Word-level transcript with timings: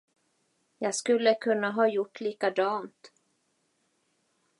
Jag 0.79 0.95
skulle 0.95 1.35
kunna 1.35 1.71
ha 1.71 1.87
gjort 1.87 2.21
likadant. 2.21 3.11